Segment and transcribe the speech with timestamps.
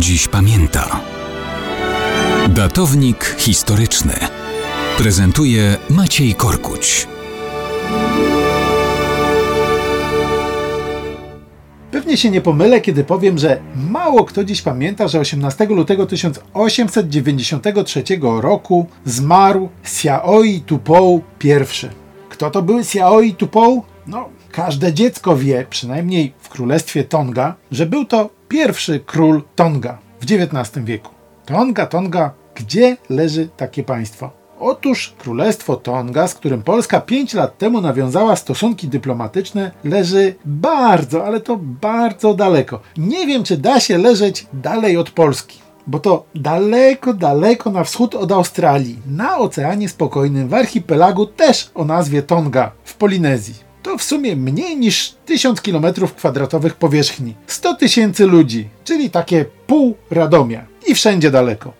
[0.00, 1.00] dziś pamięta.
[2.48, 4.14] Datownik historyczny
[4.98, 7.06] prezentuje Maciej Korkuć.
[11.90, 13.60] Pewnie się nie pomylę, kiedy powiem, że
[13.90, 18.04] mało kto dziś pamięta, że 18 lutego 1893
[18.40, 21.50] roku zmarł Xiaoi Tupou I.
[22.28, 23.82] Kto to był Xiaoi Tupou?
[24.06, 30.24] No, każde dziecko wie, przynajmniej w królestwie Tonga, że był to pierwszy król Tonga w
[30.24, 31.10] XIX wieku.
[31.46, 34.40] Tonga, Tonga, gdzie leży takie państwo?
[34.60, 41.40] Otóż Królestwo Tonga, z którym Polska 5 lat temu nawiązała stosunki dyplomatyczne, leży bardzo, ale
[41.40, 42.80] to bardzo daleko.
[42.96, 48.14] Nie wiem, czy da się leżeć dalej od Polski, bo to daleko, daleko na wschód
[48.14, 53.69] od Australii, na Oceanie Spokojnym, w archipelagu też o nazwie Tonga, w Polinezji.
[53.82, 57.34] To w sumie mniej niż 1000 km2 powierzchni.
[57.46, 60.66] 100 tysięcy ludzi, czyli takie pół Radomia.
[60.86, 61.72] I wszędzie daleko.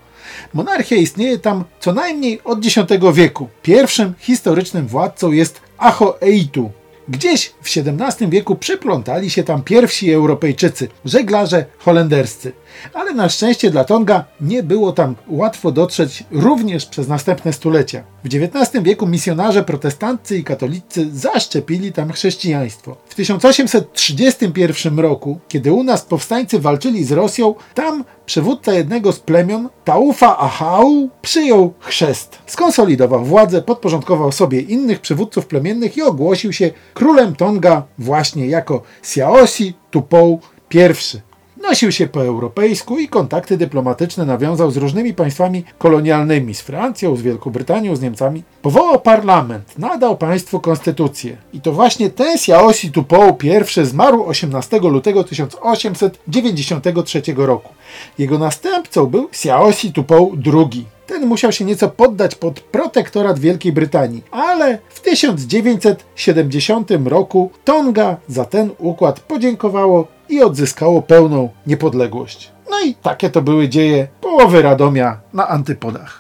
[0.55, 2.77] Monarchia istnieje tam co najmniej od X
[3.15, 3.49] wieku.
[3.63, 6.71] Pierwszym historycznym władcą jest Aho Eitu.
[7.11, 12.53] Gdzieś w XVII wieku przyplątali się tam pierwsi Europejczycy, żeglarze holenderscy.
[12.95, 18.05] Ale na szczęście dla Tonga nie było tam łatwo dotrzeć również przez następne stulecia.
[18.25, 22.97] W XIX wieku misjonarze protestanccy i katolicy zaszczepili tam chrześcijaństwo.
[23.09, 29.69] W 1831 roku, kiedy u nas powstańcy walczyli z Rosją, tam przywódca jednego z plemion,
[29.85, 32.39] Taufa Ahau, przyjął chrzest.
[32.47, 39.75] Skonsolidował władzę, podporządkował sobie innych przywódców plemiennych i ogłosił się królem Tonga właśnie jako Siaosi
[39.91, 40.41] Tupou
[40.75, 41.30] I.
[41.61, 47.23] Nosił się po europejsku i kontakty dyplomatyczne nawiązał z różnymi państwami kolonialnymi, z Francją, z
[47.23, 48.43] Wielką Brytanią, z Niemcami.
[48.63, 51.37] Powołał parlament, nadał państwu konstytucję.
[51.53, 53.51] I to właśnie ten Siaosi Tupou I
[53.87, 57.75] zmarł 18 lutego 1893 roku.
[58.19, 60.87] Jego następcą był Siaosi Tupou II.
[61.27, 68.71] Musiał się nieco poddać pod protektorat Wielkiej Brytanii, ale w 1970 roku Tonga za ten
[68.79, 72.51] układ podziękowało i odzyskało pełną niepodległość.
[72.71, 76.20] No i takie to były dzieje połowy Radomia na antypodach.